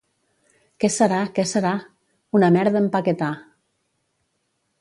—Què 0.83 0.89
serà?, 0.95 1.19
què 1.35 1.45
serà? 1.51 1.75
—Una 2.39 2.51
merda 2.57 2.83
«empaquetà». 2.87 3.31